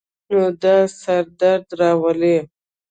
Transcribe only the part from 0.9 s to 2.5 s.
سر درد راولی